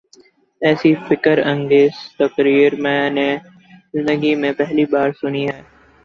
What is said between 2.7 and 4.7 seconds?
میں نے زندگی میں